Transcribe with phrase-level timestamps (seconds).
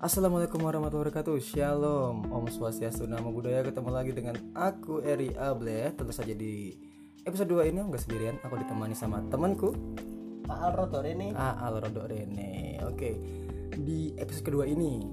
[0.00, 1.36] Assalamualaikum warahmatullahi wabarakatuh.
[1.44, 2.24] Shalom.
[2.32, 3.60] Om Swastiastu Namo Buddhaya.
[3.60, 5.92] Ketemu lagi dengan aku Eri Able.
[5.92, 6.72] Tentu saja di
[7.28, 8.40] episode 2 ini Enggak sendirian.
[8.40, 9.76] Aku ditemani sama temanku
[10.48, 12.80] Pak Alrotor ini Aal Rodok Rene.
[12.88, 13.12] Oke
[13.76, 15.04] Di episode kedua ini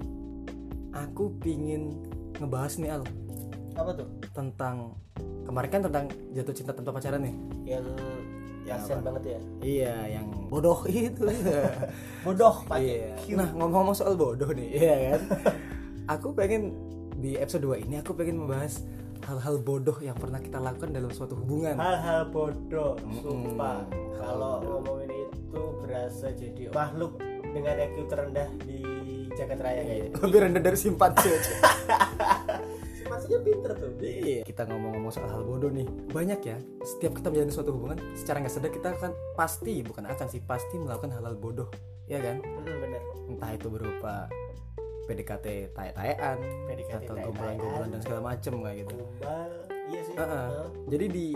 [0.96, 2.00] Aku pingin
[2.40, 3.04] ngebahas nih Al.
[3.76, 4.08] Apa tuh?
[4.32, 4.96] Tentang
[5.44, 7.36] Kemarin kan tentang jatuh cinta tanpa pacaran nih.
[7.76, 7.92] Yang
[8.68, 11.24] yasen banget ya Iya yang bodoh itu
[12.24, 13.34] bodoh pakai Iya.
[13.34, 15.20] Nah ngomong-ngomong soal bodoh nih, iya kan?
[16.14, 16.72] aku pengen
[17.14, 18.84] di episode 2 ini aku pengen membahas
[19.20, 21.74] hal-hal bodoh yang pernah kita lakukan dalam suatu hubungan.
[21.74, 23.82] hal-hal bodoh sumpah
[24.14, 28.78] kalau ngomongin itu berasa jadi makhluk dengan IQ terendah di
[29.32, 31.30] jagat raya kayaknya Lebih rendah dari simpanse.
[33.10, 34.37] maksudnya pinter tuh Iya.
[34.48, 36.56] Kita ngomong-ngomong soal hal bodoh nih, banyak ya.
[36.80, 40.80] Setiap kita menjalin suatu hubungan, secara nggak sadar kita akan pasti, bukan akan sih, pasti
[40.80, 41.68] melakukan hal-hal bodoh,
[42.08, 42.40] ya kan?
[42.40, 44.24] hmm, bener Entah itu berupa
[45.04, 48.92] PDKT tae-taean, PDKT atau gombalan-gombalan dan segala macem kayak gitu.
[48.96, 49.50] gombal
[49.88, 50.46] iya sih Heeh.
[50.48, 50.68] Heeh.
[50.92, 51.26] Jadi di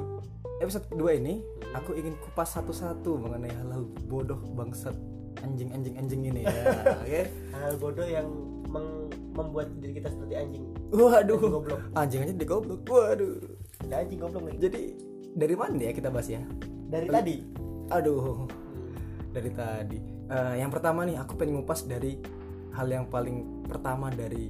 [0.61, 1.34] episode 2 ini
[1.73, 4.92] aku ingin kupas satu-satu mengenai hal-hal bodoh bangsat
[5.41, 6.53] anjing-anjing anjing ini ya.
[7.01, 7.23] Oke.
[7.56, 8.29] hal bodoh yang
[9.33, 11.37] membuat diri kita seperti anjing Waduh.
[11.37, 11.81] Anjing goblok.
[11.95, 12.81] Anjing aja digoblok.
[12.84, 13.37] Waduh.
[13.83, 14.83] Ada anjing goblok nih Jadi
[15.33, 16.42] dari mana ya kita bahas ya?
[16.84, 17.37] dari tadi
[17.89, 18.89] Aduh, Hmm.
[19.31, 19.98] dari tadi.
[20.27, 22.17] Eh, yang pertama nih aku pengen ngupas dari
[22.70, 24.48] hal yang paling pertama dari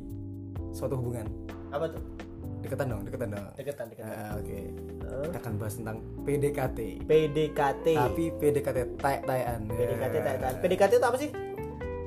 [0.71, 1.27] suatu hubungan.
[1.69, 2.03] apa tuh
[2.61, 3.47] Deketan dong, deketan dong.
[3.53, 4.59] deketan deketan Ah, Oke.
[5.03, 5.23] Heeh.
[5.25, 6.79] Kita akan bahas tentang PDKT.
[7.03, 9.61] PDKT Tapi PDKT tae-taean.
[9.67, 10.23] PDKT Ya.
[10.39, 10.55] tahan.
[10.61, 11.31] PDKT itu apa sih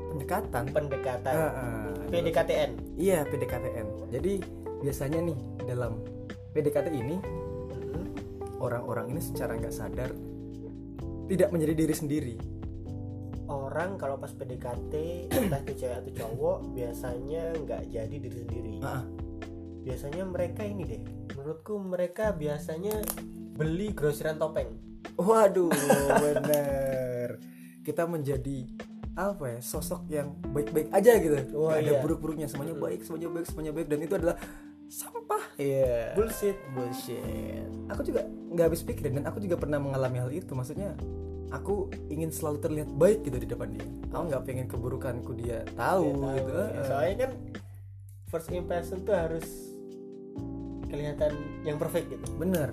[0.10, 0.64] pendekatan.
[0.70, 1.85] pendekatan Heeh.
[2.10, 3.88] PDKTN Iya PDKTN.
[4.14, 4.34] Jadi
[4.82, 6.00] biasanya nih dalam
[6.54, 7.18] PDKT ini
[8.58, 10.10] orang-orang ini secara nggak sadar
[11.26, 12.36] tidak menjadi diri sendiri.
[13.46, 14.94] orang kalau pas PDKT
[15.30, 19.06] entah itu cewek atau cowok biasanya nggak jadi diri sendiri Ah,
[19.86, 21.02] biasanya mereka ini deh
[21.38, 23.06] menurutku mereka biasanya
[23.54, 24.74] beli grosiran topeng
[25.16, 25.70] waduh,
[26.26, 27.38] bener.
[27.86, 28.66] Kita menjadi
[29.16, 31.36] apa ya sosok yang baik-baik aja gitu.
[31.56, 32.00] Nggak ada iya.
[32.04, 34.36] buruk-buruknya, semuanya baik, semuanya baik, semuanya baik dan itu adalah
[34.92, 35.44] sampah.
[35.56, 36.14] Iya.
[36.20, 37.68] bullshit bullshit.
[37.96, 40.52] Aku juga nggak habis pikirin dan aku juga pernah mengalami hal itu.
[40.52, 41.00] Maksudnya
[41.56, 43.88] aku ingin selalu terlihat baik gitu di depan dia.
[44.12, 46.36] Aku nggak pengen keburukanku dia tahu, tahu.
[46.36, 46.60] gitu.
[46.60, 47.32] Ya, soalnya kan
[48.28, 49.48] first impression tuh harus
[50.92, 51.34] kelihatan
[51.66, 52.72] yang perfect gitu Bener.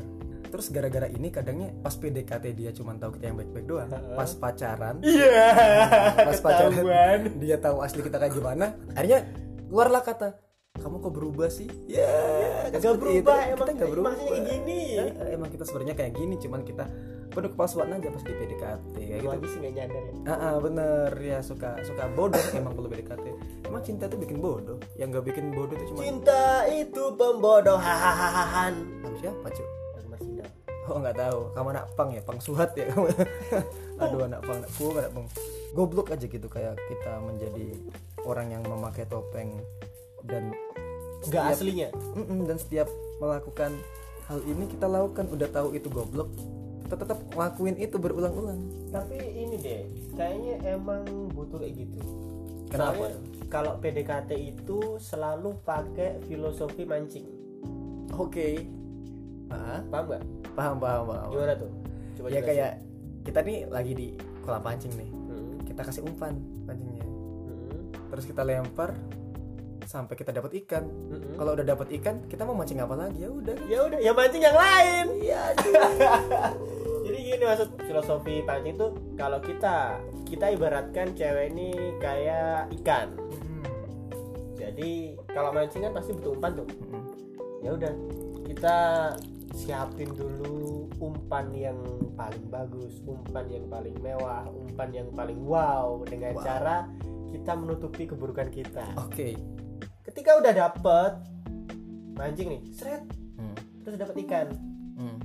[0.52, 3.88] Terus gara-gara ini kadangnya pas PDKT dia cuma tahu kita yang baik-baik doang.
[3.88, 5.48] Pas pacaran, iya
[6.20, 8.76] pas pacaran ketahuan dia tahu asli kita kayak gimana.
[8.92, 9.24] Akhirnya
[9.66, 10.28] keluarlah kata
[10.72, 11.68] kamu kok berubah sih?
[11.84, 12.08] Ya,
[12.68, 13.28] kan Gak berubah itu.
[13.46, 14.10] emang kita nggak berubah.
[14.10, 16.84] maksudnya kayak gini Ya, emang kita sebenarnya kayak gini, cuman kita
[17.28, 19.28] penuh kepalsuan aja pas di PDKT kayak gitu.
[19.30, 23.24] lagi sih nggak nyadar ya Ah, ah, bener ya suka suka bodoh emang perlu PDKT.
[23.64, 24.76] Emang cinta tuh bikin bodoh.
[24.96, 28.72] Yang nggak bikin bodoh itu cuma cinta itu pembodohan
[29.14, 29.68] siapa cuy?
[30.90, 31.40] Oh nggak tahu.
[31.54, 33.06] Kamu anak pang ya, pang suhat ya kamu.
[34.02, 35.26] Aduh anak pang, anak pung, anak pang.
[35.72, 37.66] Goblok aja gitu kayak kita menjadi
[38.26, 39.62] orang yang memakai topeng
[40.26, 40.50] dan
[41.30, 41.88] nggak aslinya?
[42.18, 42.90] Mm-mm, dan setiap
[43.22, 43.78] melakukan
[44.26, 45.30] hal ini kita lakukan.
[45.30, 46.34] Udah tahu itu goblok.
[46.82, 48.60] Kita tetap ngelakuin itu berulang-ulang.
[48.90, 49.82] Tapi ini deh
[50.18, 52.00] kayaknya emang butuh kayak gitu.
[52.68, 53.06] Kenapa?
[53.06, 53.18] Soalnya
[53.52, 57.28] kalau PDKT itu selalu pakai filosofi mancing.
[58.18, 58.66] Oke.
[59.52, 61.28] Ah paham nggak paham paham paham.
[61.32, 61.70] Gimana tuh?
[62.18, 62.72] Coba ya kayak
[63.22, 64.06] kita nih lagi di
[64.44, 65.10] kolam pancing nih.
[65.10, 66.34] Hmm, kita kasih umpan
[66.68, 67.04] pancingnya.
[67.06, 67.82] Hmm,
[68.12, 68.94] terus kita lempar
[69.86, 70.84] sampai kita dapat ikan.
[70.86, 71.34] Hmm.
[71.36, 73.24] kalau udah dapat ikan kita mau mancing apa lagi?
[73.24, 73.56] Ya udah.
[73.66, 75.06] Ya udah ya mancing yang lain.
[75.20, 75.42] Iya
[77.06, 79.98] jadi gini maksud filosofi pancing tuh kalau kita
[80.28, 83.12] kita ibaratkan cewek ini kayak ikan.
[84.56, 86.68] Jadi kalau mancing kan pasti butuh umpan tuh.
[87.60, 87.92] Ya udah
[88.46, 88.76] kita
[89.52, 90.58] siapin dulu
[90.96, 91.78] umpan yang
[92.12, 96.42] paling bagus umpan yang paling mewah umpan yang paling wow dengan Wow.
[96.42, 96.76] cara
[97.28, 99.28] kita menutupi keburukan kita oke
[100.02, 101.12] ketika udah dapet
[102.12, 103.56] mancing nih seret Hmm.
[103.82, 104.48] terus dapat ikan
[104.94, 105.18] Hmm.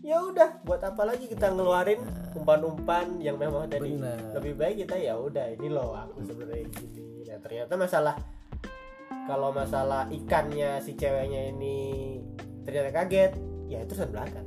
[0.00, 2.02] ya udah buat apa lagi kita ngeluarin
[2.34, 4.18] umpan-umpan yang memang tadi Bener.
[4.34, 8.14] lebih baik kita ya udah ini loh aku sebenarnya gini nah ternyata masalah
[9.24, 12.20] kalau masalah ikannya si ceweknya ini
[12.64, 13.32] ternyata kaget
[13.68, 14.46] ya itu urusan belakang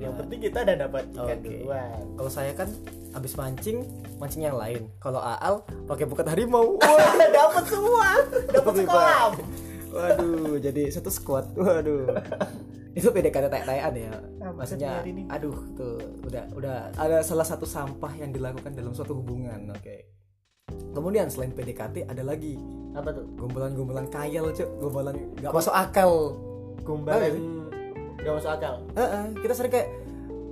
[0.00, 1.44] yang penting kita udah dapat ikan Oke.
[1.44, 2.68] duluan Kalau saya kan
[3.10, 3.82] habis mancing,
[4.22, 4.86] mancing yang lain.
[5.02, 6.78] Kalau Aal pakai buket harimau.
[6.80, 8.08] wah dapat semua
[8.54, 9.34] dapat sekolah
[9.90, 11.50] Waduh, jadi satu squad.
[11.58, 12.14] Waduh.
[12.98, 14.14] Itu PDKT tayak-tayan ya.
[14.38, 19.70] Ah, Maksudnya, aduh tuh udah udah ada salah satu sampah yang dilakukan dalam suatu hubungan.
[19.74, 20.06] Oke.
[20.94, 22.54] kemudian selain PDKT ada lagi
[22.94, 26.34] apa tuh gombalan-gombalan kayal cuk gombalan nggak masuk akal
[26.82, 27.34] gombalan
[28.20, 28.74] nggak masuk akal.
[28.94, 29.88] Heeh, kita sering kayak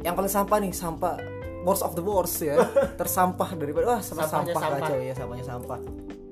[0.00, 1.14] yang paling sampah nih sampah
[1.62, 2.56] worst of the worst ya.
[3.00, 4.78] Tersampah daripada wah sama Sampahnya sampah sampah.
[4.88, 5.80] kacau ya sampahnya sampah.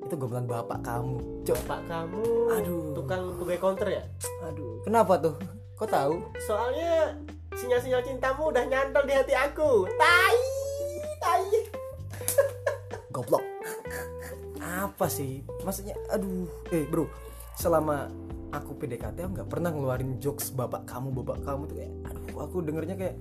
[0.07, 1.59] Itu gombalan bapak kamu cuk.
[1.67, 2.25] Pak kamu
[2.57, 2.95] Aduh.
[2.95, 4.03] tukang pegawai counter ya?
[4.47, 5.35] Aduh kenapa tuh?
[5.77, 6.15] Kok tahu?
[6.41, 7.13] Soalnya
[7.53, 9.85] sinyal-sinyal cintamu udah nyantol di hati aku.
[9.99, 10.39] Tai
[11.21, 11.45] tai.
[13.15, 13.45] Goblok.
[14.57, 15.45] Apa sih?
[15.61, 16.49] Maksudnya aduh.
[16.71, 17.05] Eh bro
[17.57, 18.09] selama
[18.57, 22.57] aku PDKT aku nggak pernah ngeluarin jokes bapak kamu bapak kamu tuh kayak aduh aku
[22.61, 23.17] dengernya kayak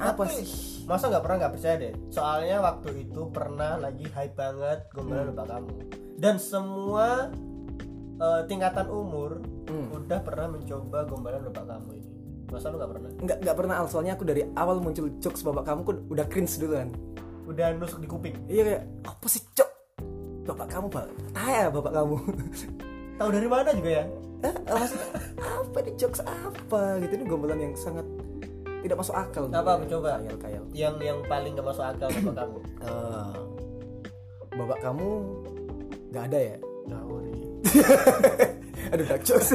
[0.00, 0.48] apa Tapi, sih?
[0.88, 1.92] masa nggak pernah nggak percaya deh.
[2.08, 5.70] Soalnya waktu itu pernah lagi hype banget gombalan bapak kamu.
[6.16, 7.28] Dan semua
[8.16, 9.86] eh, tingkatan umur Hmm.
[9.92, 12.10] udah pernah mencoba gombalan bapak kamu ini.
[12.48, 13.10] Masa lu nggak pernah?
[13.12, 13.86] Nggak nggak pernah Al.
[13.86, 16.88] soalnya aku dari awal muncul jokes bapak kamu kan udah cringe duluan
[17.46, 18.34] udah nusuk di kuping?
[18.46, 19.70] Iya kayak apa sih cok?
[20.46, 21.06] Bapak kamu pak?
[21.30, 22.16] Taya bapak kamu
[23.20, 24.04] tahu dari mana juga ya?
[24.40, 25.08] Eh, maksudnya
[25.44, 26.96] apa nih jokes apa?
[27.04, 28.08] Gitu ini gombalan yang sangat
[28.80, 29.44] tidak masuk akal.
[29.52, 30.16] Apa, coba?
[30.24, 32.58] kayal kayal yang yang paling gak masuk akal bapak kamu?
[32.80, 33.36] Eh,
[34.56, 35.08] bapak kamu
[36.10, 36.56] nggak ada ya?
[36.88, 37.44] Nauri
[38.96, 39.52] aduh dark jokes.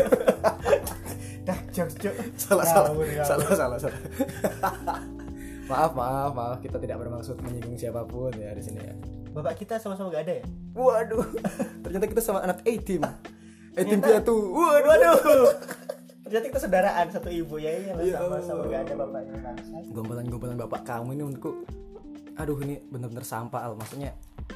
[1.50, 2.90] Dah jokes cok salah salah.
[3.26, 4.00] Salah salah salah.
[5.66, 6.58] Maaf maaf maaf.
[6.62, 8.94] Kita tidak bermaksud menyinggung siapa pun ya di sini ya.
[9.34, 10.46] Bapak kita sama-sama gak ada ya?
[10.78, 11.26] Waduh.
[11.82, 13.02] Ternyata kita sama anak A team
[13.76, 15.52] Team Ternyata- piatu waduh waduh.
[16.26, 17.56] Ternyata kita saudaraan satu ibu.
[17.60, 18.18] Ya iya Iya.
[18.18, 18.66] sama-sama.
[18.72, 21.52] Gak ada bapaknya bangsa gombalan-gombalan bapak kamu ini menurutku
[22.36, 23.74] aduh ini bener-bener sampah al.
[23.80, 24.12] Maksudnya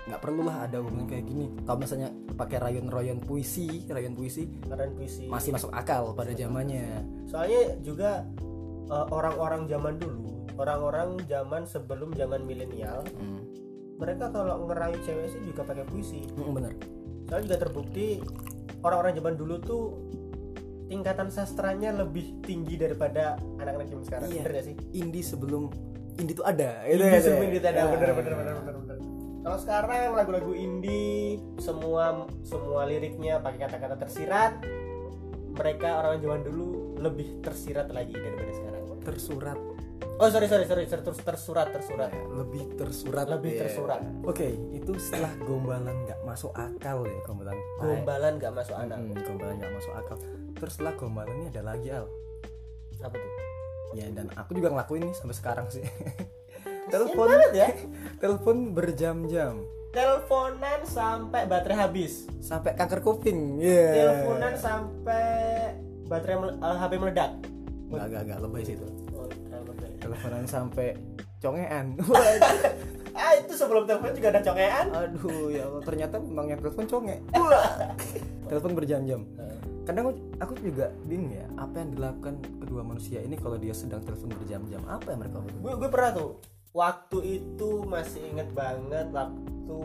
[0.10, 1.46] nggak perlu lah ada gombalan kayak gini.
[1.64, 5.28] Kalau misalnya pakai rayon-rayon puisi rayon puisi keren puisi.
[5.28, 7.04] masih masuk akal pada zamannya.
[7.28, 8.24] Soalnya juga
[8.90, 10.30] eh, orang-orang zaman dulu
[10.60, 13.40] orang-orang zaman sebelum zaman milenial hmm.
[13.96, 16.28] mereka kalau ngerayu cewek sih juga pakai puisi.
[16.36, 16.76] Hmm, bener.
[17.32, 18.08] Soalnya juga terbukti
[18.82, 19.84] orang-orang zaman dulu tuh
[20.90, 24.42] tingkatan sastranya lebih tinggi daripada anak-anak zaman sekarang Iya.
[24.42, 24.76] bener gak sih?
[24.98, 25.64] Indie sebelum
[26.18, 27.70] indie tuh ada gitu indie ya, sebelum indie ada.
[27.70, 27.86] Ya.
[27.88, 28.98] bener bener bener bener bener.
[29.40, 34.54] Kalau sekarang lagu-lagu indie semua semua liriknya pakai kata-kata tersirat
[35.50, 36.68] mereka orang zaman dulu
[37.00, 38.84] lebih tersirat lagi daripada sekarang.
[39.00, 39.58] Tersurat
[40.20, 40.84] oh sorry sorry sorry.
[40.86, 42.10] Ter- ter- tersurat tersurat.
[42.10, 43.60] Ya, lebih tersurat lebih ya.
[43.64, 44.02] tersurat.
[44.22, 49.56] Oke itu setelah gombalan nggak masuk akal ya gombalan gombalan gak masuk anak Hmm, gombalan
[49.58, 50.18] nggak masuk akal.
[50.54, 52.06] Terus setelah gombalan ini ada lagi al.
[53.00, 53.32] Apa tuh?
[53.90, 55.82] Ya dan aku juga ngelakuin nih sampai sekarang sih.
[56.90, 57.70] Telepon banget ya.
[58.22, 59.64] telepon berjam-jam.
[59.90, 62.30] Teleponan sampai baterai habis.
[62.40, 65.26] Sampai kanker kuping ya teleponan sampai
[66.06, 67.32] baterai mele- eh, HP meledak.
[67.90, 68.86] Nggak nggak nggak lebay sih itu.
[68.86, 68.99] terlalu
[70.10, 70.98] teleponan sampai
[71.38, 71.86] congean.
[73.20, 74.86] Ah itu sebelum telepon juga ada congean.
[74.96, 77.20] Aduh ya Allah ternyata memang yang telepon conge.
[78.48, 79.22] Telepon berjam-jam.
[79.84, 84.32] Kadang aku, juga bingung ya apa yang dilakukan kedua manusia ini kalau dia sedang telepon
[84.40, 84.80] berjam-jam?
[84.88, 85.60] Apa yang mereka lakukan?
[85.60, 86.32] Gue gue pernah tuh
[86.72, 89.78] waktu itu masih inget banget waktu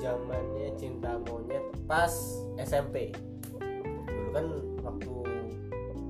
[0.00, 2.14] zamannya cinta monyet pas
[2.56, 3.12] SMP
[4.08, 4.46] dulu kan
[4.82, 5.13] waktu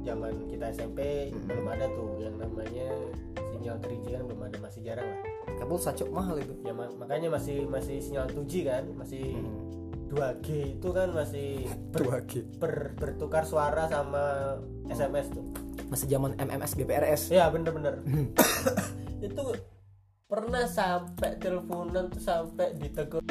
[0.04, 1.48] zaman kita SMP Hmm.
[1.48, 2.88] belum ada tuh yang namanya
[3.50, 5.20] sinyal 3G kan belum ada masih jarang lah.
[5.54, 6.54] Kabel sacok mahal itu.
[6.60, 9.64] Ya ma- makanya masih masih sinyal 2G kan masih Hmm.
[10.06, 14.54] 2G itu kan masih ber- 2G ber- bertukar suara sama
[14.86, 15.42] SMS tuh.
[15.86, 17.98] Masih zaman MMS GPRS ya bener-bener.
[19.20, 19.56] Itu
[20.24, 23.24] pernah sampai teleponan tuh sampai ditegur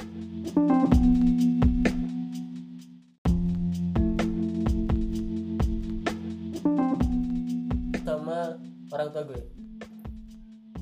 [9.25, 9.41] gue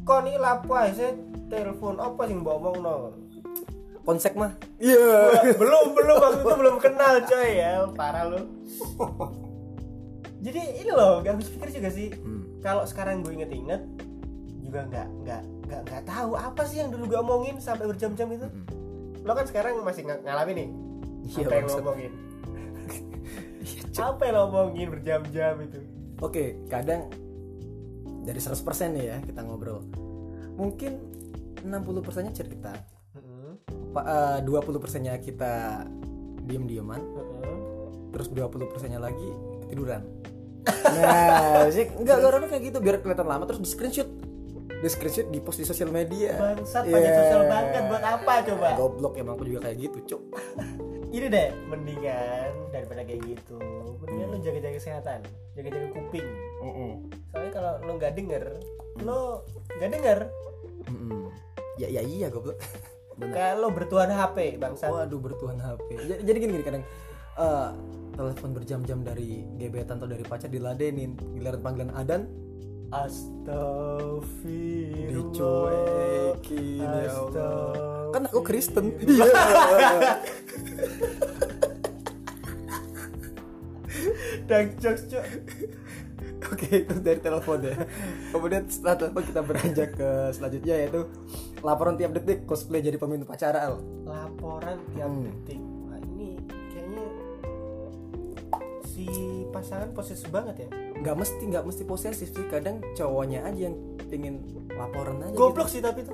[0.02, 1.14] kok nih lapo aja
[1.48, 2.96] telepon apa sih mbak omong no
[4.02, 4.50] konsep mah.
[4.82, 5.46] Iya.
[5.62, 6.18] Belum belum.
[6.18, 7.86] Waktu itu belum kenal coy ya.
[7.94, 8.42] Parah lu.
[10.42, 12.10] Jadi ini loh gak habis pikir juga sih.
[12.18, 12.42] Hmm.
[12.62, 13.82] kalau sekarang gue inget-inget
[14.62, 18.46] juga nggak nggak nggak nggak tahu apa sih yang dulu gue omongin sampai berjam-jam itu.
[18.46, 18.66] Hmm.
[19.22, 20.70] lo kan sekarang masih ng- ngalamin nih
[21.22, 22.12] Iya, apa yang lo omongin?
[23.66, 25.80] Iya, apa yang lo omongin berjam-jam itu?
[26.22, 27.10] Oke kadang
[28.22, 28.58] dari 100%
[28.94, 29.82] nih ya kita ngobrol.
[30.58, 30.92] Mungkin
[31.62, 32.74] 60 persennya cerita
[33.98, 35.86] eh, 20 persennya kita
[36.46, 37.02] diem-dieman.
[37.02, 37.58] Heeh.
[38.12, 39.30] terus 20 persennya lagi
[39.68, 40.04] ketiduran.
[40.92, 42.78] Nah sih enggak orang kayak gitu.
[42.84, 44.10] Biar kelihatan lama terus di screenshot
[44.82, 46.36] di screenshot di post di sosial media.
[46.36, 48.68] Bangsat pajak sosial banget buat apa coba?
[48.76, 50.24] Goblok emang aku juga kayak gitu cuk
[51.12, 53.60] ini deh mendingan daripada kayak gitu.
[54.02, 55.20] Mendingan lo jaga-jaga kesehatan
[55.56, 56.28] jaga-jaga kuping.
[57.32, 58.44] Soalnya kalau lo nggak denger
[59.04, 59.20] lo
[59.78, 60.20] nggak denger.
[60.90, 61.30] Mm-mm.
[61.78, 62.58] ya ya iya goblok.
[63.62, 65.94] Lo bertuhan HP bangsa Waduh bertuhan HP.
[65.94, 66.84] Jadi, jadi gini, gini kadang
[67.38, 67.70] eh,
[68.18, 72.26] telepon berjam-jam dari gebetan atau dari pacar diladenin, giliran panggilan adan
[72.92, 78.12] Astagfirullah dicuekin ya Allah.
[78.12, 78.92] Kan aku Kristen.
[79.00, 79.24] Iya.
[84.48, 85.26] Dark jokes cok
[86.52, 87.76] Oke, itu dari telepon ya.
[88.34, 91.08] Kemudian setelah telepon kita beranjak ke selanjutnya yaitu
[91.64, 93.80] laporan tiap detik cosplay jadi pemimpin pacara Al.
[94.04, 95.24] laporan tiap Hmm.
[95.24, 96.36] detik Wah ini
[96.74, 97.06] kayaknya
[98.84, 99.06] si
[99.54, 100.70] pasangan posesif banget ya
[101.02, 103.76] Nggak mesti nggak mesti posesif sih, kadang cowoknya aja yang
[104.08, 105.34] pingin laporan aja.
[105.34, 105.80] goblok gitu.
[105.80, 106.14] sih tapi tuh.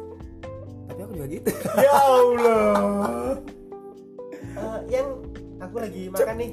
[0.88, 1.50] Tapi aku juga gitu.
[1.86, 3.36] ya Allah.
[4.58, 5.08] Eh, yang
[5.60, 6.52] aku lagi makan nih.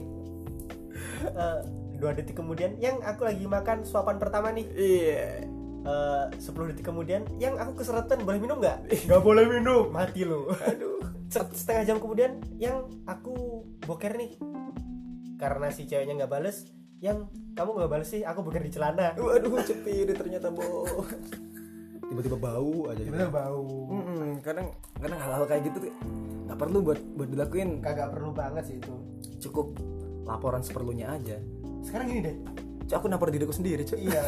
[1.25, 1.59] Eh,
[1.97, 2.75] dua detik kemudian.
[2.83, 4.67] Yang aku lagi makan suapan pertama nih.
[4.75, 5.49] Iya.
[5.85, 7.29] Eh, 10 detik kemudian.
[7.37, 8.89] Yang aku keseretan boleh minum nggak?
[9.05, 9.93] Nggak boleh minum.
[9.93, 11.01] Mati lo Aduh.
[11.29, 14.35] Set- setengah jam kemudian yang aku boker nih.
[15.37, 16.73] Karena si ceweknya nggak bales
[17.05, 19.13] yang kamu nggak bales sih aku boker di celana.
[19.21, 20.89] Waduh, cepet ternyata bo.
[22.09, 23.01] Tiba-tiba bau aja.
[23.05, 23.13] gitu.
[23.29, 23.69] bau.
[23.93, 25.93] Mm-mm, kadang kadang hal-hal kayak gitu tuh
[26.49, 27.85] nggak perlu buat buat dilakuin.
[27.85, 28.95] Kagak perlu banget sih itu.
[29.45, 29.77] Cukup
[30.25, 31.37] laporan seperlunya aja.
[31.85, 32.37] Sekarang gini deh.
[32.85, 34.21] Cuk, aku napar diriku sendiri cuk iya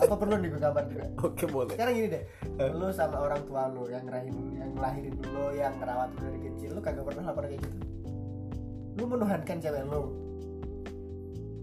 [0.00, 1.04] apa perlu nih gue kabar juga?
[1.20, 1.76] Oke boleh.
[1.76, 2.24] Sekarang gini deh.
[2.72, 6.70] Lu sama orang tua lu yang ngelahirin yang ngelahirin lu yang ngerawat lu dari kecil
[6.76, 7.76] lu kagak pernah lapor kayak gitu?
[8.96, 10.29] Lu menuhankan cewek lu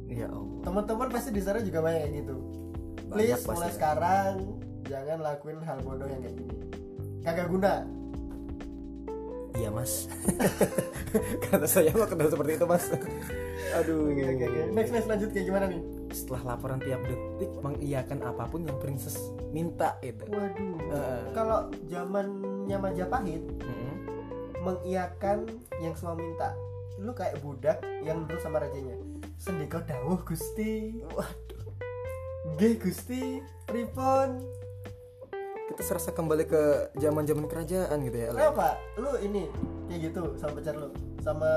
[0.07, 0.61] ya Allah.
[0.63, 2.35] Teman-teman pasti di sana juga banyak kayak gitu.
[3.07, 3.75] Banyak please pasti mulai ya.
[3.75, 4.33] sekarang
[4.87, 6.55] jangan lakuin hal bodoh yang kayak gini.
[7.23, 7.73] Kagak guna.
[9.57, 10.05] Iya mas.
[11.49, 12.85] Karena saya mah kenal seperti itu mas.
[13.81, 14.61] Aduh oke oke oke.
[14.71, 15.81] next next lanjut kayak gimana nih?
[16.13, 19.17] Setelah laporan tiap detik mengiyakan apa pun yang princess
[19.49, 20.77] minta itu waduh.
[20.93, 21.23] Eh.
[21.33, 23.93] kalau zamannya Majapahit Mm-mm.
[24.61, 25.49] mengiyakan
[25.81, 26.53] yang semua minta.
[27.01, 28.96] Lu kayak budak yang nurut sama rajanya
[29.37, 31.55] sendiko dawuh gusti waduh
[32.47, 34.39] Nggih Gusti, pripun?
[35.67, 38.39] kita serasa kembali ke zaman zaman kerajaan gitu ya Ale.
[38.39, 38.67] Kenapa?
[38.95, 39.51] Lu ini
[39.85, 40.89] kayak gitu sama pacar lu,
[41.19, 41.49] sama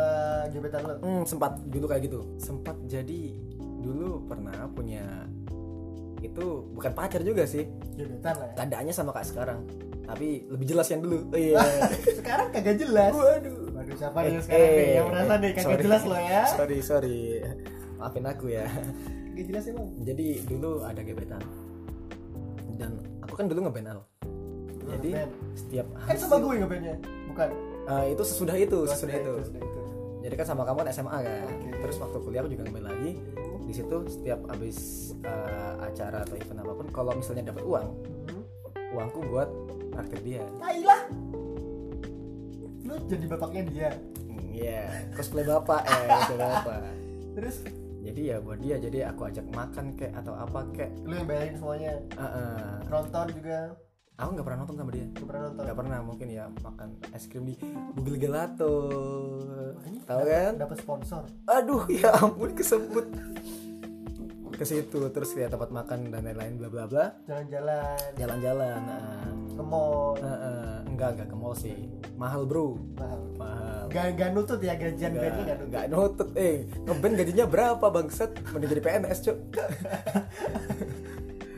[0.50, 0.94] gebetan lu.
[0.98, 2.20] Hmm, sempat dulu kayak gitu.
[2.36, 3.38] Sempat jadi
[3.80, 5.24] dulu pernah punya
[6.20, 7.64] itu bukan pacar juga sih.
[7.96, 8.54] Gebetan lah ya.
[8.58, 9.62] Tandanya sama kayak sekarang.
[10.04, 11.30] Tapi lebih jelas yang dulu.
[11.30, 11.62] Oh, iya.
[12.18, 13.14] Sekarang kagak jelas.
[13.14, 13.72] Waduh.
[13.72, 15.84] Waduh, siapa nih sekarang nih yang merasa nih kagak sorry.
[15.86, 16.42] jelas lo ya?
[16.50, 17.18] Sorry, sorry.
[18.00, 18.64] Maafin aku ya.
[19.30, 19.88] Kagak jelas emang.
[20.00, 21.42] Jadi dulu ada gebetan.
[22.74, 22.90] Dan
[23.20, 24.00] aku kan dulu ngeband Al.
[24.90, 25.32] Jadi Ngeband.
[25.54, 26.96] setiap kan sama gue ngebandnya,
[27.28, 27.48] bukan?
[27.86, 29.32] Eh, itu sesudah itu, Oh, sesudah itu.
[29.52, 29.82] Itu.
[30.20, 31.44] Jadi kan sama kamu kan SMA kan.
[31.46, 31.68] Oke.
[31.78, 33.10] Terus waktu kuliah aku juga ngeband lagi.
[33.62, 34.78] Di situ setiap habis
[35.22, 37.86] eh, acara atau event apa pun, kalau misalnya dapat uang,
[38.26, 38.42] Hmm.
[38.90, 39.46] uangku buat
[39.92, 40.42] traktir dia.
[40.58, 41.00] Tai lah.
[42.82, 43.90] Lu jadi bapaknya dia.
[44.26, 44.82] Hmm, Iya,
[45.14, 46.78] cosplay bapak, eh cosplay bapak.
[47.38, 47.56] Terus
[48.00, 50.90] Jadi ya buat dia, jadi aku ajak makan kek atau apa kek.
[51.04, 51.92] lu yang bayarin semuanya.
[52.16, 52.74] Eh, eh.
[52.88, 53.58] Nonton juga.
[54.20, 55.06] Aku nggak pernah nonton sama dia.
[55.16, 55.62] Lu pernah nonton?
[55.64, 57.56] Nggak pernah, mungkin ya makan es krim di
[57.96, 58.76] Google Gelato.
[60.04, 60.52] Tahu kan?
[60.60, 61.22] Dapat sponsor.
[61.48, 63.08] Aduh, ya ampun kesebut.
[64.60, 67.16] Ke situ terus ya tempat makan dan lain-lain bla bla bla.
[67.24, 68.76] Jalan-jalan Jalan-jalan.
[68.84, 69.24] nah.
[69.56, 70.20] ke mall.
[70.20, 71.88] Eh, eh, enggak enggak ke mall sih.
[72.20, 72.76] Mahal, Bro.
[73.00, 73.20] Mahal.
[73.40, 73.82] Mahal.
[73.88, 75.64] Gak, gak nutut ya gajian bandnya gak Enggak, nutut.
[75.64, 76.28] enggak nutut.
[76.36, 78.30] Eh, ngeband gajinya berapa, Bangsat?
[78.52, 79.38] Mending jadi PNS, Cuk.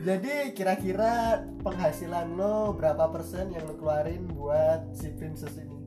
[0.03, 5.79] Jadi kira-kira penghasilan lo berapa persen yang lo keluarin buat si princess ini?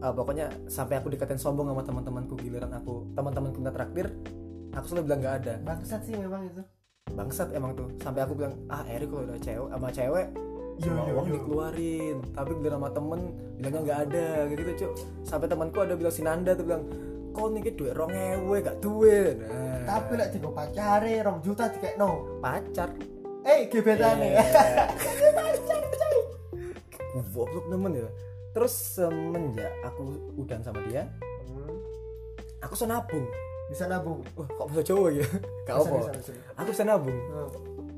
[0.00, 4.08] Ah, pokoknya sampai aku dikatain sombong sama teman-temanku giliran aku teman-temanku minta traktir
[4.72, 5.54] aku selalu bilang nggak ada.
[5.62, 6.62] Bangsat sih memang itu.
[7.10, 7.90] bangsat emang tuh.
[7.98, 10.26] Sampai aku bilang ah Eri kalau udah cewek sama cewek
[10.80, 11.32] Yo, semua uang yo.
[11.36, 12.16] dikeluarin.
[12.32, 13.20] Tapi giliran sama temen
[13.58, 14.26] bilangnya nggak ada.
[14.46, 14.92] Kayak gitu cuk.
[15.26, 16.84] Sampai temanku ada bilang si Nanda tuh bilang
[17.30, 19.36] kok nih duit rong ewe gak duit.
[19.38, 22.38] Nah, Tapi lah tiga pacare rong juta tiga no.
[22.38, 22.90] pacar.
[23.42, 24.44] Eh gebetan ya.
[27.34, 28.08] goblok temen ya.
[28.50, 30.02] Terus semenjak aku
[30.34, 31.06] udah sama dia
[31.46, 31.74] Hmm,
[32.62, 33.26] aku bisa nabung
[33.70, 34.20] Bisa nabung.
[34.34, 35.26] wah kok bisa cowok ya?
[35.66, 35.96] Gak apa
[36.54, 37.50] aku bisa nabung Hmm.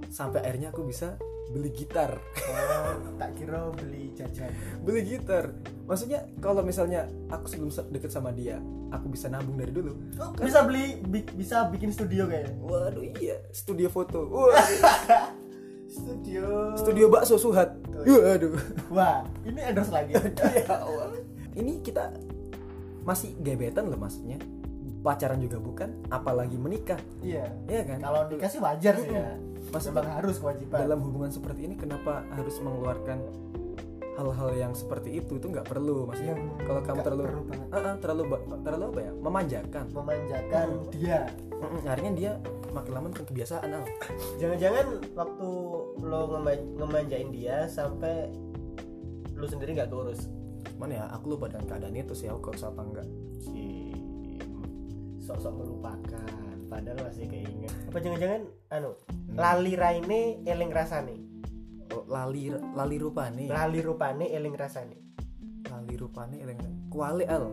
[0.07, 1.17] sampai akhirnya aku bisa
[1.49, 2.17] beli gitar.
[2.17, 4.49] Oh, tak kira beli jajan.
[4.81, 5.53] beli gitar.
[5.83, 8.57] Maksudnya kalau misalnya aku sebelum se- deket sama dia
[8.89, 9.93] aku bisa nabung dari dulu.
[10.17, 12.53] Oh, bisa beli bi- bisa bikin studio kayaknya.
[12.59, 13.37] waduh iya.
[13.51, 14.29] Studio foto.
[14.29, 14.57] Waduh
[15.91, 16.73] Studio.
[16.73, 17.77] studio bakso suhat.
[17.95, 18.57] Waduh.
[18.89, 20.17] Wah, ini endorse lagi.
[20.57, 21.13] ya Allah.
[21.53, 22.17] Ini kita
[23.03, 24.41] masih gebetan loh maksudnya
[25.03, 26.99] pacaran juga bukan apalagi menikah.
[27.21, 27.51] Iya.
[27.67, 27.99] ya kan?
[27.99, 29.35] Kalau nikah sih wajar sih ya.
[29.71, 30.79] Mas Memang harus kewajiban.
[30.79, 33.19] dalam hubungan seperti ini kenapa harus mengeluarkan
[34.13, 35.39] hal-hal yang seperti itu?
[35.39, 36.07] Itu nggak perlu.
[36.07, 37.43] Maksudnya Yang kalau kamu terlalu perlu.
[37.71, 38.23] Ah, ah, terlalu
[38.61, 39.13] terlalu apa ya?
[39.17, 39.85] Memanjakan.
[39.91, 41.21] Memanjakan dia.
[41.51, 42.33] Mm-mm, akhirnya dia
[42.71, 43.85] makin lama makin kebiasaan al.
[44.39, 45.49] Jangan-jangan waktu
[45.99, 48.29] lo ngema- ngemanjain dia sampai
[49.33, 50.27] lu sendiri nggak keurus.
[50.77, 51.05] Mana ya?
[51.15, 53.07] Aku lupa dengan keadaan itu sih aku keurus apa enggak
[53.41, 53.72] si
[55.23, 56.57] sok-sok melupakan.
[56.67, 57.71] Padahal masih keinget.
[57.89, 58.43] Apa jangan-jangan
[58.75, 58.91] anu
[59.39, 61.17] lali raine eling rasane?
[61.93, 64.99] Oh, lali lali rupane lali rupane eling rasane.
[65.69, 66.59] Lali rupane eling
[66.91, 67.53] kuali al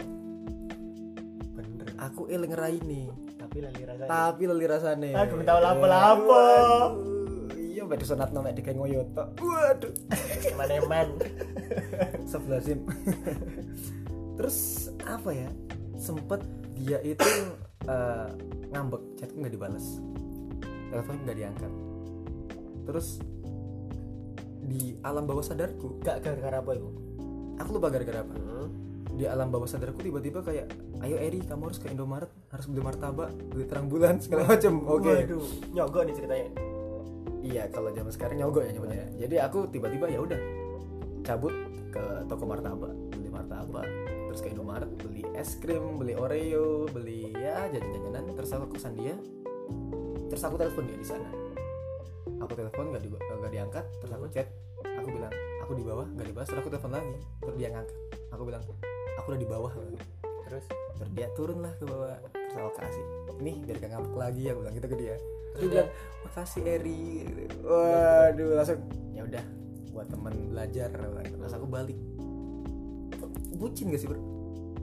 [1.53, 1.87] bener.
[1.99, 3.11] Aku eling raine.
[3.37, 4.09] Tapi lali rasane.
[4.09, 5.09] Tapi lali rasane.
[5.13, 6.43] Aduh, tahu lapo-lapo.
[7.59, 9.93] Iya pada sunat nomek di ngoyoto waduh.
[10.59, 11.15] Maneman.
[12.23, 12.87] Sebelah sim
[14.39, 15.51] terus apa ya?
[15.99, 16.39] Sempet
[16.79, 17.27] dia itu
[17.87, 18.27] eh,
[18.71, 19.85] ngambek chatku nggak dibalas
[20.89, 21.71] telepon nggak diangkat.
[22.89, 23.07] Terus
[24.69, 26.89] di alam bawah sadarku gak gara-gara apa itu?
[27.61, 28.33] Aku lupa gara-gara apa.
[28.35, 28.69] Hmm.
[29.19, 30.71] di alam bawah sadarku tiba-tiba kayak
[31.03, 34.79] ayo Eri kamu harus ke Indomaret harus beli martabak beli terang bulan segala macam.
[34.87, 35.11] Oke.
[35.11, 36.47] Waduh, nyogok nih ceritanya.
[37.43, 39.07] Iya kalau zaman sekarang nyogok ya nyebutnya.
[39.19, 40.39] Jadi aku tiba-tiba ya udah
[41.27, 41.51] cabut
[41.91, 43.87] ke toko martabak beli martabak
[44.29, 48.29] terus ke Indomaret beli es krim beli Oreo beli ya jajan-jajanan.
[48.37, 49.17] Terus aku kosan dia.
[50.29, 51.29] Terus aku telepon dia di sana.
[52.45, 53.85] Aku telepon nggak di, nggak diangkat.
[54.05, 54.47] Terus aku chat.
[55.01, 55.33] Aku bilang
[55.65, 56.47] aku di bawah nggak dibahas.
[56.53, 57.17] Terus aku telepon lagi.
[57.41, 57.97] Terus dia ngangkat.
[58.37, 58.61] Aku bilang
[59.17, 59.71] aku udah di bawah
[60.45, 60.65] terus?
[60.69, 62.21] Terus dia turun lah ke bawah.
[62.29, 63.05] Terus aku kasih
[63.39, 65.15] nih biar gak ngambek lagi aku bilang gitu ke dia.
[65.57, 65.89] Terus dia bilang
[66.29, 67.01] makasih Eri.
[67.65, 68.79] Waduh langsung
[69.17, 69.45] ya udah
[69.89, 71.97] buat teman belajar terus aku balik
[73.59, 74.21] bucin gak sih bro?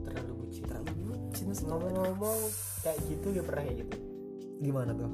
[0.04, 0.62] Terlalu bucin.
[0.68, 2.38] Terlalu bucin ngomong-ngomong
[2.84, 3.96] kayak gitu ya pernah kayak gitu.
[4.60, 5.08] Gimana tuh?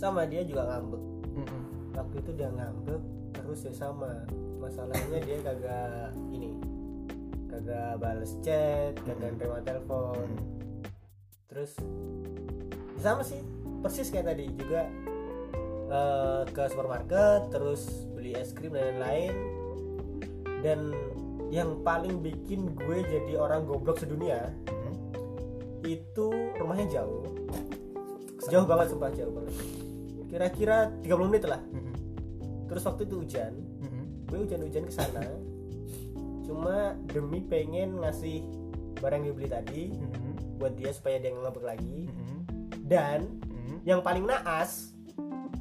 [0.00, 1.02] Sama dia juga ngambek.
[1.36, 1.62] Mm-mm.
[1.92, 3.02] waktu itu dia ngambek
[3.36, 4.24] terus ya sama.
[4.56, 6.56] Masalahnya dia kagak ini
[7.52, 10.26] kagak bales chat kagak terima telepon.
[10.26, 10.54] Mm.
[11.46, 11.72] terus
[13.00, 13.40] sama sih
[13.80, 14.88] persis kayak tadi juga
[15.88, 19.34] eh, ke supermarket terus beli es krim dan lain-lain.
[20.64, 20.80] Dan
[21.48, 24.94] yang paling bikin gue jadi orang goblok sedunia Mm.
[25.86, 26.26] itu
[26.58, 27.22] rumahnya jauh
[28.46, 29.54] jauh banget sumpah jauh banget
[30.26, 31.94] kira-kira 30 menit lah Mm-mm.
[32.66, 34.04] terus waktu itu hujan Mm-mm.
[34.26, 35.22] gue hujan-hujan ke sana
[36.42, 38.42] cuma demi pengen ngasih
[38.98, 40.58] barang yang dibeli tadi Mm-mm.
[40.58, 42.38] buat dia supaya dia ngambek lagi Mm-mm.
[42.86, 43.78] dan Mm-mm.
[43.86, 44.90] yang paling naas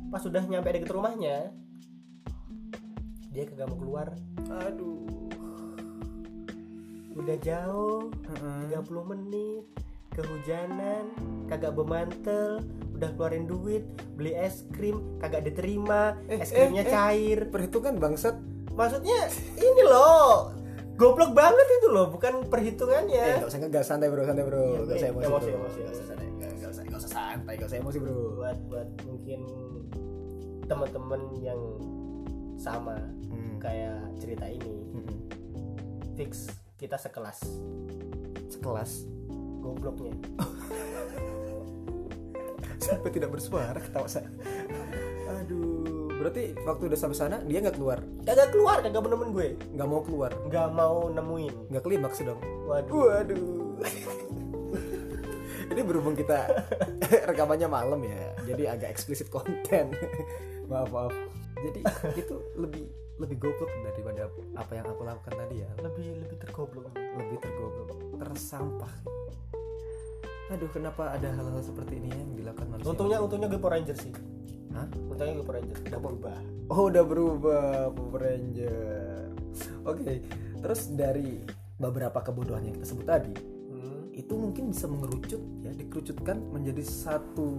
[0.10, 1.54] pas sudah nyampe deket rumahnya
[3.30, 4.08] dia kagak mau keluar
[4.48, 5.06] aduh
[7.16, 8.68] udah jauh Mm-mm.
[8.70, 9.64] 30 menit
[10.12, 11.12] kehujanan
[11.46, 16.92] kagak bemantel udah keluarin duit beli es krim kagak diterima Eh, es krimnya eh, eh.
[16.92, 18.36] cair perhitungan bangsat
[18.72, 20.52] maksudnya ini loh
[20.96, 24.80] goblok banget itu loh bukan eh perhitungannya gak usah ngegas santai bro santai bro Iya,
[24.82, 25.58] gak usah emosi emosi, bro.
[25.58, 26.04] emosi, Gak usah emosi.
[26.06, 29.40] santai gak gak usah gak usah santai gak usah emosi bro buat buat mungkin
[30.66, 31.62] teman-teman yang
[32.58, 33.60] sama Hmm.
[33.60, 35.18] kayak cerita ini Mm-mm.
[36.14, 37.40] fix kita sekelas.
[38.52, 39.08] Sekelas.
[39.64, 40.12] Gobloknya.
[42.86, 44.30] Sampai tidak bersuara ketawa saya.
[45.42, 46.12] Aduh.
[46.16, 48.02] Berarti waktu udah sampai sana dia nggak keluar?
[48.26, 49.50] Kagak keluar kagak nemuin gue.
[49.78, 50.32] Nggak mau keluar?
[50.48, 51.54] Nggak mau nemuin.
[51.70, 52.42] Nggak klimaks dong.
[52.66, 53.14] Waduh.
[53.14, 53.78] Waduh.
[55.76, 56.50] Ini berhubung kita
[57.30, 59.94] rekamannya malam ya jadi agak eksplisit konten.
[60.70, 61.14] Maaf maaf.
[61.62, 61.82] Jadi
[62.18, 64.28] itu lebih lebih goblok daripada
[64.60, 65.70] apa yang aku lakukan tadi ya.
[65.80, 66.92] Lebih lebih tergoblok.
[66.96, 68.94] Lebih tergoblok tersampah.
[70.54, 72.92] Aduh kenapa ada hal-hal seperti ini yang dilakukan manusia?
[72.92, 74.14] Untungnya untungnya gue Power Ranger sih.
[74.76, 74.88] Hah?
[75.10, 75.78] untungnya gue Power Ranger.
[75.90, 76.38] Udah berubah.
[76.70, 79.16] Oh udah berubah Power Ranger.
[79.88, 80.20] Oke
[80.60, 81.40] Terus dari
[81.80, 84.16] beberapa kebodohan yang kita sebut tadi hmm.
[84.16, 87.56] Itu mungkin bisa mengerucut ya Dikerucutkan menjadi satu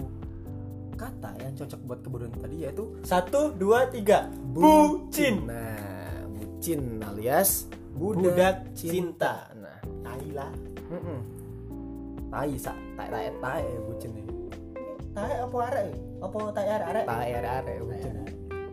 [0.96, 4.26] kata yang cocok buat kebodohan tadi yaitu satu dua tiga.
[4.50, 5.46] Bucin.
[5.46, 8.90] Nah bucin alias budak, Budak cinta.
[8.90, 9.34] cinta.
[9.60, 10.52] Nah tai lah.
[10.90, 11.20] Mm-mm.
[12.32, 12.72] Tai sa.
[12.96, 14.26] Tai tai tai bucin nih
[15.16, 18.14] tai apa arek apa tai arek arek Tai are are bucin.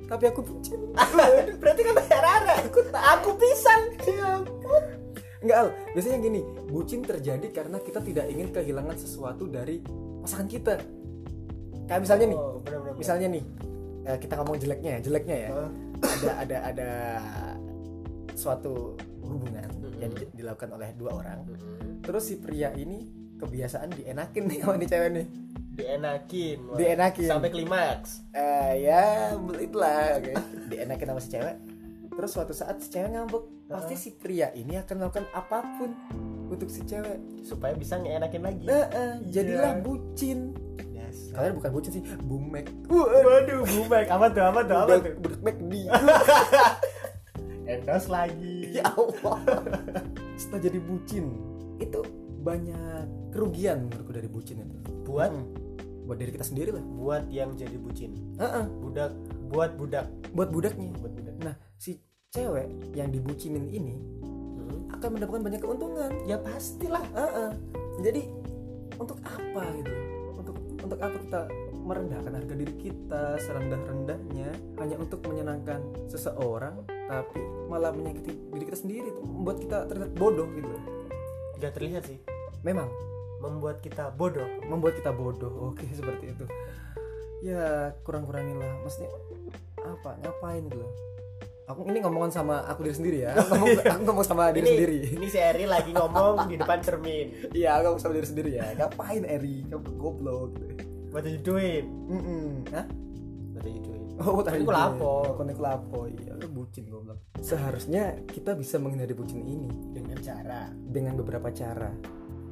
[0.03, 0.79] Tapi aku bucin.
[1.63, 3.81] Berarti kan tai arek arek aku aku pisan.
[5.43, 6.39] Enggak Al, biasanya gini,
[6.71, 9.83] bucin terjadi karena kita tidak ingin kehilangan sesuatu dari
[10.23, 10.79] pasangan kita.
[11.83, 13.43] Kayak misalnya nih, oh, bener, bener, misalnya nih,
[14.03, 15.49] eh, kita ngomong jeleknya ya, jeleknya ya.
[15.51, 15.69] Hah?
[16.03, 16.89] Ada ada ada
[18.33, 19.99] suatu hubungan Mhm.
[19.99, 21.39] yang di- dilakukan oleh dua orang.
[21.45, 22.01] Hmm.
[22.01, 25.27] Terus si pria ini kebiasaan dienakin nih sama nih cewek nih.
[25.73, 26.77] dienakin wah.
[26.77, 27.25] Dienakin.
[27.27, 30.33] sampai klimaks Eh ya, itulah, oke.
[30.69, 31.55] Dienakin sama si cewek.
[32.11, 35.97] terus suatu saat si cewek ngambek pasti si pria ini akan melakukan apa pun
[36.45, 39.81] untuk si cewek supaya bisa ngeenakin lagi nah, eh, jadilah Iya.
[39.81, 40.39] bucin
[41.13, 41.30] yes.
[41.38, 45.13] kalian bukan bucin sih bumek waduh bumek apa tuh apa tuh apa tuh?
[45.21, 45.73] Budak McD
[47.67, 48.76] endorse lagi.
[48.76, 49.39] Ya Allah.
[50.36, 51.26] Setelah jadi bucin
[51.80, 51.99] itu
[52.43, 54.76] banyak kerugian menurutku dari bucin itu.
[55.08, 55.32] Buat?
[55.32, 55.47] Hmm.
[56.04, 56.84] buat diri kita sendiri lah.
[56.84, 58.36] Buat yang jadi bucin.
[58.36, 59.15] Heeh, budak
[59.47, 60.12] buat budak.
[60.36, 60.91] Buat budaknya.
[60.99, 62.04] Buat budak nah si
[62.36, 64.91] cewek yang dibucinin ini Hmm.
[64.91, 66.12] akan mendapatkan banyak keuntungan.
[66.28, 67.04] Ya pastilah.
[67.15, 67.52] Heeh.
[68.04, 68.26] jadi
[68.97, 69.93] untuk apa gitu
[70.93, 71.41] untuk apa kita?
[71.84, 79.10] Merendahkan harga diri kita serendah-rendahnya hanya untuk menyenangkan seseorang tapi malah menyakiti diri kita sendiri.
[79.10, 80.69] Membuat kita terlihat bodoh gitu.
[81.58, 82.21] Nggak terlihat sih.
[82.62, 82.88] Memang.
[83.41, 84.45] Membuat kita bodoh.
[84.69, 85.73] Membuat kita bodoh.
[85.73, 86.45] Oke seperti itu.
[87.41, 89.10] Ya kurang-kurangin lah maksudnya
[89.82, 90.13] apa?
[90.21, 90.86] Ngapain gitu
[91.63, 93.39] aku ini ngomongan sama aku diri sendiri ya.
[93.39, 94.99] Aku ngomong, aku ngomong sama diri ini, sendiri.
[95.15, 97.56] ini si Eri lagi ngomong di depan cermin.
[97.56, 98.67] Iya aku ngomong sama diri sendiri ya.
[98.75, 99.63] Ngapain Eri?
[99.71, 100.60] Kamu goblok.
[100.60, 100.72] gitu
[101.13, 102.65] what are you doing Mm-mm.
[102.73, 102.86] Hah?
[103.54, 105.34] what are you doing Oh, tadi Aku lapo.
[105.34, 106.06] Aku lapo.
[106.06, 107.17] Iya, lu bucin goblok.
[107.41, 111.89] Seharusnya kita bisa menghindari bucin ini dengan cara dengan beberapa cara.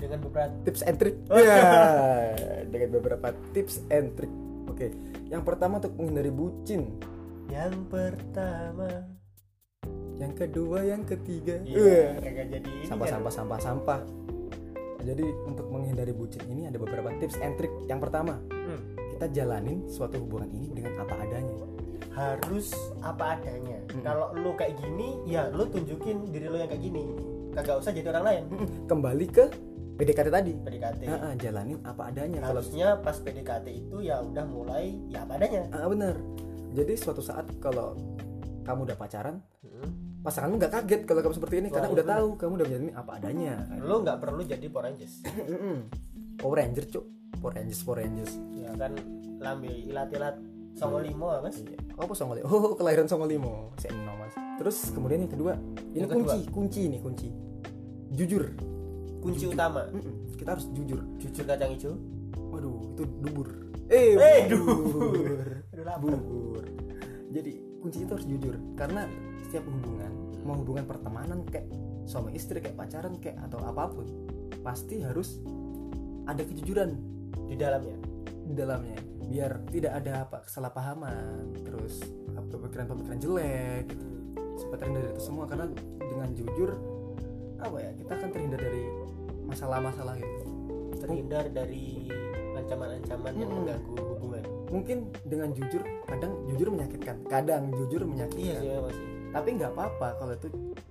[0.02, 1.22] dengan beberapa Tips and trick.
[1.30, 1.38] Oh.
[1.38, 2.34] Ya,
[2.66, 4.34] dengan beberapa tips and trick.
[4.66, 4.90] Oke,
[5.30, 6.98] yang pertama untuk menghindari bucin.
[7.46, 9.06] yang pertama
[10.18, 11.62] Yang kedua, yang ketiga.
[11.62, 13.14] iya kagak jadi Sampah, kan.
[13.22, 14.02] sampah, sampah, sampah.
[15.02, 17.70] Jadi untuk menghindari bucin ini ada beberapa tips and trick.
[17.86, 18.82] Yang pertama, Hmm.
[19.12, 21.66] kita jalanin suatu hubungan ini dengan apa adanya.
[22.12, 24.04] harus apa adanya Mm-mm.
[24.04, 27.08] kalau lu kayak gini ya lu tunjukin diri lu yang kayak gini
[27.52, 28.68] kagak usah jadi orang lain Mm-mm.
[28.86, 29.46] Kembali ke
[29.94, 30.54] PDKT tadi.
[30.58, 32.42] PDKT Ah, ah, jalanin apa adanya.
[32.42, 36.18] Kalau harusnya pas PDKT itu ya udah mulai ya apa adanya Ah bener.
[36.72, 37.94] Jadi suatu saat kalau
[38.62, 39.90] kamu udah pacaran, Hmm.
[40.20, 42.16] pasanganmu nggak kaget kalau kamu seperti ini Wah, karena iya udah bener.
[42.18, 43.54] tahu kamu udah menjalani apa adanya.
[43.80, 45.14] lu nggak perlu jadi Power Rangers.
[46.36, 47.06] Power Ranger cuk,
[47.42, 48.32] Power Rangers, Power Rangers.
[48.54, 48.94] ya kan
[49.38, 50.38] lambe ilat-ilat
[50.72, 51.78] songo limo mas Iya.
[51.98, 52.48] Apa Songo Limo?
[52.64, 53.76] Oh, kelahiran Songo Limo.
[53.76, 54.34] Si Eno, Mas.
[54.58, 55.54] Terus kemudian yang kedua,
[55.92, 56.34] ini Yang kedua.
[56.34, 57.28] kunci, kunci ini kunci.
[58.12, 58.44] Jujur.
[59.20, 60.34] kunci utama Mm-mm.
[60.34, 60.98] Kita harus jujur.
[61.18, 61.94] jujur kacang hijau
[62.50, 63.48] Waduh, itu dubur.
[63.86, 65.62] Eh, Eh, dubur.
[66.02, 66.64] Bubur.
[67.36, 69.06] Jadi kuncinya itu harus jujur karena
[69.44, 71.70] setiap hubungan, mau hubungan pertemanan kayak
[72.04, 74.10] suami istri kayak pacaran kayak atau apa pun,
[74.60, 75.38] pasti harus
[76.26, 76.98] ada kejujuran
[77.48, 77.98] di dalamnya
[78.48, 79.00] di dalamnya
[79.32, 82.04] biar tidak ada apa kesalahpahaman, terus
[82.52, 84.06] pemikiran-pemikiran jelek gitu.
[84.60, 85.66] Supaya terhindar dari itu semua karena
[85.98, 86.70] dengan jujur
[87.62, 88.84] apa ya kita akan terhindar dari
[89.48, 90.46] masalah-masalah gitu.
[91.02, 92.12] terhindar dari
[92.54, 93.58] ancaman-ancaman yang Mm-mm.
[93.66, 98.62] mengganggu hubungan Mungkin dengan jujur kadang jujur menyakitkan, kadang jujur iya menyakitkan.
[98.64, 100.48] memang sih tapi nggak apa-apa kalau itu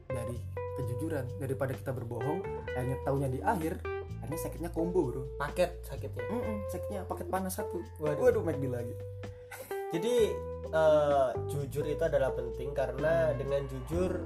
[0.08, 0.36] dari
[0.80, 2.40] kejujuran daripada kita berbohong
[2.72, 3.76] akhirnya taunya di akhir
[4.30, 8.22] akhirnya sakitnya combo bro paket sakitnya Mm-mm, sakitnya paket panas satu Waduh.
[8.22, 8.94] waduh McD lagi
[9.92, 10.14] Jadi
[10.70, 14.22] eh, jujur itu adalah penting karena dengan jujur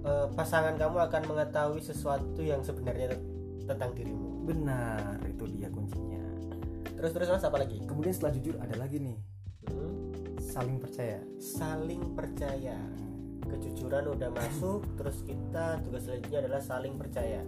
[0.00, 3.20] eh, pasangan kamu akan mengetahui sesuatu yang sebenarnya te-
[3.66, 4.42] tentang dirimu.
[4.42, 6.24] benar itu dia kuncinya
[6.90, 7.84] Terus terus mas apa lagi?
[7.84, 9.18] kemudian setelah jujur ada lagi nih
[9.60, 10.08] Hmm,
[10.40, 12.80] saling percaya saling percaya.
[13.42, 17.44] Kejujuran udah masuk, terus kita tugas selanjutnya adalah saling percaya.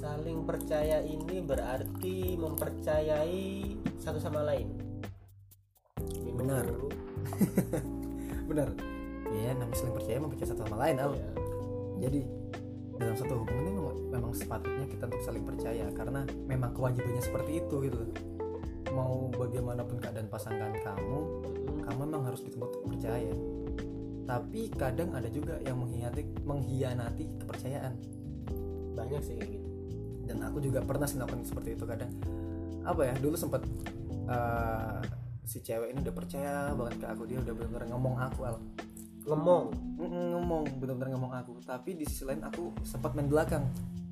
[0.00, 4.72] Saling percaya ini berarti mempercayai satu sama lain.
[6.24, 6.66] Minum Benar.
[8.48, 8.68] benar
[9.30, 11.12] Iya, namanya saling percaya mempercaya satu sama lain Al.
[11.14, 11.30] Iya.
[12.00, 12.20] jadi
[12.96, 17.76] dalam satu hubungan ini memang, sepatutnya kita untuk saling percaya karena memang kewajibannya seperti itu
[17.86, 18.00] gitu
[18.90, 21.78] mau bagaimanapun keadaan pasangan kamu Mm-mm.
[21.86, 23.30] kamu memang harus dituntut percaya
[24.26, 27.94] tapi kadang ada juga yang mengkhianati mengkhianati kepercayaan
[29.00, 29.59] Banyak sih kayak gitu.
[30.30, 32.10] Dan aku juga pernah sih melakukan seperti itu kadang
[32.80, 33.66] apa ya dulu sempat
[34.24, 35.00] eh,
[35.42, 38.56] si cewek ini udah percaya banget ke aku dia udah benar-benar ngomong aku al.
[39.20, 39.64] Ngomong?
[40.00, 41.52] Ngomong benar-benar ngomong aku.
[41.60, 43.66] Tapi di sisi lain aku sempat main belakang.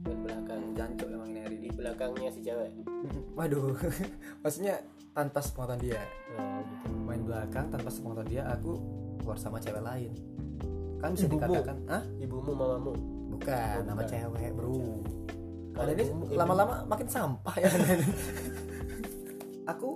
[0.05, 2.75] Main belakang jancok emang ini hari di belakangnya si cewek.
[3.33, 3.73] Waduh.
[4.43, 4.83] Maksudnya
[5.15, 6.03] tanpa sepengetahuan dia.
[6.37, 6.91] Oh, gitu.
[7.07, 8.73] main belakang tanpa sepengetahuan dia aku
[9.23, 10.13] keluar sama cewek lain.
[10.99, 11.41] Kan bisa Ibumu?
[11.41, 12.93] dikatakan ah ibumu mamamu?
[13.33, 14.11] Bukan Oh, nama bukan.
[14.11, 14.83] cewek bro
[15.79, 17.71] Ada ini lama-lama makin sampah ya.
[19.69, 19.95] Aku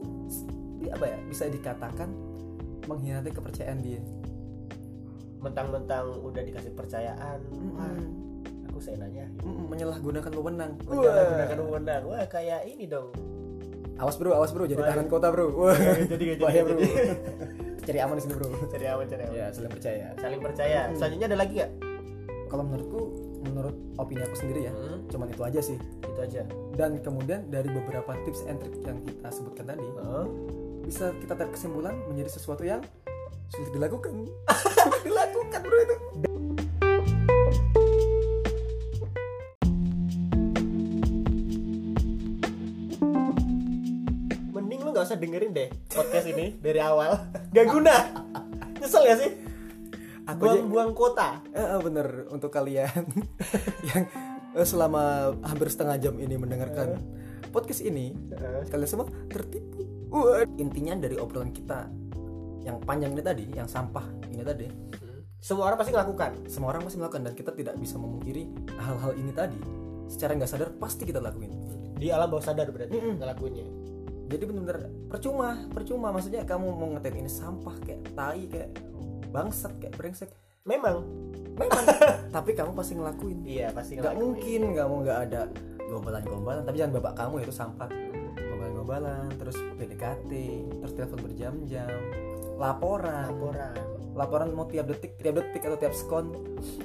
[0.78, 2.08] di- apa ya bisa dikatakan
[2.84, 4.02] mengkhianati kepercayaan dia.
[5.42, 7.38] Mentang-mentang udah dikasih percayaan
[7.74, 8.70] wah Mm-mm.
[8.70, 9.26] aku seenaknya.
[9.42, 10.72] Mm-mm, menyalahgunakan wewenang.
[10.84, 12.02] Gunakan wewenang.
[12.06, 13.10] Wah kayak ini dong.
[13.98, 14.88] Awas bro awas bro jadi Wah.
[14.88, 15.46] tahanan kota bro.
[15.52, 15.74] Wah.
[16.06, 16.78] jadi Bahaya, bro.
[17.82, 18.48] cari aman di sini bro.
[18.70, 19.34] Cari aman cari aman.
[19.34, 20.06] Ya saling percaya.
[20.16, 20.80] Saling percaya.
[20.94, 21.72] Selanjutnya ada lagi nggak?
[22.46, 23.00] Kalau menurutku
[23.42, 24.72] menurut opini aku sendiri ya.
[24.72, 25.04] Hmm.
[25.10, 25.76] cuman itu aja sih.
[26.02, 26.42] Itu aja.
[26.78, 30.24] Dan kemudian dari beberapa tips and trick yang kita sebutkan tadi Heeh.
[30.86, 32.80] bisa kita tarik kesimpulan menjadi sesuatu yang
[33.50, 34.30] sulit dilakukan.
[34.48, 35.96] Sulit dilakukan bro itu.
[44.52, 47.18] Mending lu nggak usah dengerin deh podcast ini dari awal.
[47.54, 47.94] Gak guna.
[48.80, 49.30] Nyesel gak sih
[50.38, 53.04] buang-buang kota Eh, eh, bener untuk kalian
[53.88, 54.02] yang
[54.56, 57.00] eh, selama hampir setengah jam ini mendengarkan
[57.52, 58.16] podcast ini
[58.72, 59.84] kalian semua tertipu.
[60.08, 61.88] Wah, intinya dari obrolan kita
[62.64, 64.68] yang panjang ini tadi yang sampah ini tadi
[65.42, 68.46] semua orang pasti ngelakukan semua orang pasti melakukan dan kita tidak bisa memungkiri
[68.78, 69.58] hal-hal ini tadi.
[70.06, 71.50] Secara nggak sadar pasti kita lakuin.
[71.98, 73.18] Di alam bawah sadar berarti Mm-mm.
[73.18, 73.66] ngelakuinnya.
[74.30, 74.78] Jadi bener-bener
[75.10, 76.14] percuma percuma.
[76.14, 78.70] Maksudnya kamu mau ngatain ini sampah kayak tai kayak
[79.32, 80.30] bangsat kayak brengsek.
[80.62, 81.02] Memang.
[81.58, 81.84] Memang.
[82.36, 83.38] Tapi kamu pasti ngelakuin.
[83.42, 84.22] Iya pasti nggak ngelakuin.
[84.22, 85.42] mungkin kamu nggak ada
[85.90, 86.62] gombalan-gombalan.
[86.62, 87.90] Tapi jangan bapak kamu itu sampah.
[88.36, 90.30] Gombalan-gombalan terus PDKT
[90.78, 91.98] terus telepon berjam-jam.
[92.60, 93.32] Laporan.
[93.34, 93.74] Laporan.
[94.12, 96.30] Laporan mau tiap detik tiap detik atau tiap sekon.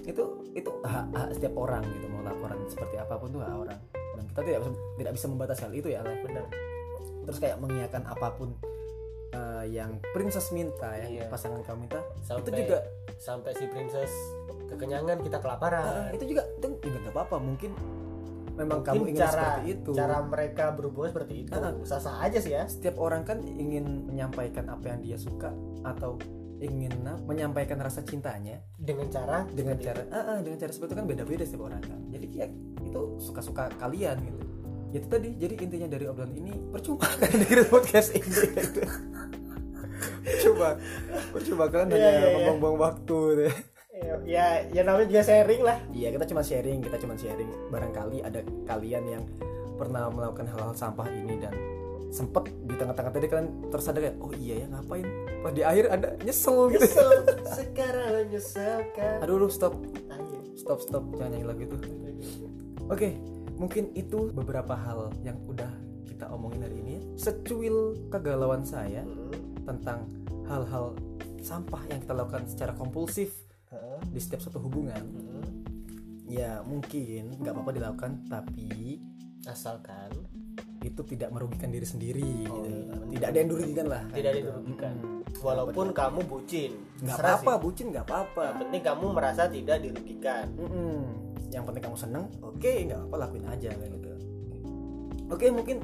[0.08, 3.80] Itu itu hak, hak setiap orang gitu mau laporan seperti apa pun tuh hak orang.
[4.18, 6.14] Dan kita tidak bisa, tidak bisa membatasi hal itu ya Le.
[6.26, 6.46] benar.
[7.28, 8.56] Terus kayak mengiyakan apa pun
[9.38, 11.24] eh, yang princess minta ya Iya.
[11.30, 12.78] pasangan kamu minta sampai itu juga
[13.18, 14.12] sampai si princess
[14.68, 16.10] kekenyangan kita kelaparan.
[16.12, 17.72] Eh, itu juga itu juga nggak apa-apa mungkin
[18.54, 19.92] memang Mungkin kamu ingin cara seperti itu.
[19.94, 21.74] cara mereka berhubungan seperti itu Ah.
[21.84, 22.66] sah-sah aja sih ya.
[22.66, 26.18] Setiap orang kan ingin menyampaikan apa yang dia suka atau
[26.58, 28.58] ingin apa, menyampaikan rasa cintanya.
[28.76, 32.00] Dengan cara dengan cara ah, ah, dengan cara seperti itu kan beda-beda setiap orang kan.
[32.10, 32.46] Jadi ya
[32.82, 34.38] itu suka-suka kalian gitu
[34.96, 35.30] itu tadi.
[35.36, 38.24] Jadi intinya dari obrolan ini percuma kan dengerin podcast ini.
[38.28, 38.82] Gitu.
[40.24, 40.70] percuma.
[41.34, 42.36] Percuma kan Iya, hanya iya, iya.
[42.38, 43.44] membuang-buang waktu gitu.
[43.48, 43.56] itu.
[44.30, 45.78] ya ya namanya juga sharing lah.
[45.90, 47.50] Iya kita cuma sharing kita cuma sharing.
[47.74, 49.24] Barangkali ada kalian yang
[49.78, 51.54] pernah melakukan hal-hal sampah ini dan
[52.08, 55.06] sempet di tengah-tengah tadi kalian tersadar kayak oh iya ya ngapain?
[55.44, 56.86] Pas di akhir ada nyesel gitu.
[56.86, 57.12] Nyesel.
[57.52, 59.74] Sekarang menyesalkan aduh lu stop.
[60.54, 61.04] Stop stop.
[61.18, 61.78] Jangan nyanyi lagu itu.
[62.88, 65.70] Oke mungkin itu beberapa hal yang udah
[66.06, 66.96] kita omongin hari ini.
[67.16, 69.34] Secuil kegalauan saya Hmm.
[69.64, 70.08] tentang
[70.46, 70.96] hal-hal
[71.38, 73.36] sampah yang kita lakukan secara kompulsif
[73.68, 74.00] Heeh.
[74.10, 75.02] di setiap satu hubungan.
[75.02, 75.46] Hmm.
[76.28, 79.00] ya mungkin nggak apa-apa dilakukan tapi
[79.48, 80.12] asalkan
[80.84, 82.68] itu tidak merugikan diri sendiri Oh, gitu.
[82.68, 84.04] iya, tidak ada yang dirugikan lah.
[84.12, 84.94] Tidak ada yang dirugikan.
[85.38, 86.72] Walaupun kamu bucin.
[87.00, 88.42] Nggak apa-apa bucin nggak apa-apa.
[88.44, 90.46] Yang penting kamu merasa tidak dirugikan.
[90.52, 91.00] Mm-mm.
[91.50, 94.10] Yang penting kamu seneng oke nggak apa lakuin aja kayak gitu.
[95.28, 95.78] Oke mungkin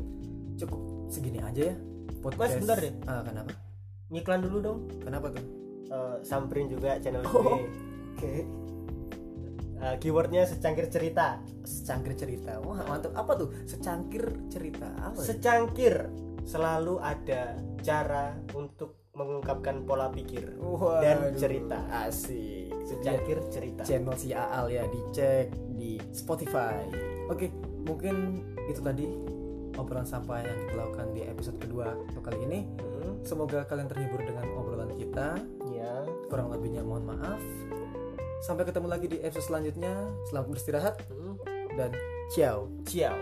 [0.55, 0.79] cukup
[1.11, 1.75] segini aja ya
[2.39, 2.93] Mas, bentar deh.
[3.03, 3.51] ah, kenapa?
[4.07, 4.79] Ngiklan dulu dong.
[5.03, 5.43] Kenapa tuh?
[5.91, 7.31] Eh, samperin juga channel Oh.
[7.35, 7.67] gue
[8.15, 8.33] oke.
[9.83, 11.43] Eh, keywordnya secangkir cerita.
[11.67, 12.63] Secangkir cerita.
[12.63, 13.11] Wah mantap.
[13.19, 13.51] Apa tuh?
[13.67, 15.27] Secangkir cerita apa ya?
[15.27, 15.95] secangkir
[16.47, 20.57] selalu ada cara untuk mengungkapkan pola pikir
[21.01, 21.77] dan Waduh, cerita.
[21.93, 22.73] Asik.
[22.83, 23.85] Secangkir cerita.
[23.85, 26.81] Channel si Aal ya dicek di Spotify.
[27.29, 27.53] Oke
[27.85, 29.05] mungkin itu tadi
[29.77, 32.65] obrolan sampah yang kita lakukan di episode kedua untuk kali ini.
[32.81, 35.37] Hmm, semoga kalian terhibur dengan obrolan kita.
[35.69, 35.93] Ya.
[36.27, 37.41] Kurang lebihnya mohon maaf.
[38.43, 39.93] Sampai ketemu lagi di episode selanjutnya.
[40.27, 41.37] Selamat beristirahat Hmm,
[41.77, 41.93] dan
[42.33, 42.65] ciao.
[42.83, 43.15] Ciao